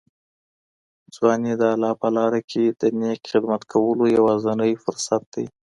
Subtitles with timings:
[1.15, 5.45] ځواني د الله په لاره کي د نېک خدمت کولو یوازینی فرصت دی.